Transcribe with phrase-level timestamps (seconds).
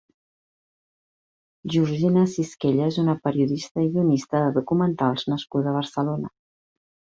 [1.73, 6.35] Georgina Cisquella és una periodista i guionista de documentals nascuda a Barcelona.